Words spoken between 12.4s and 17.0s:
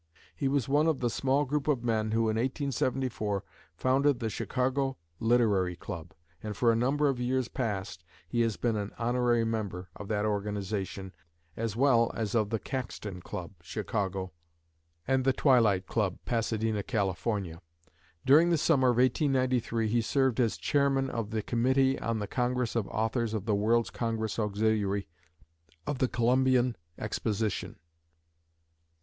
the Caxton Club (Chicago) and the Twilight Club (Pasadena,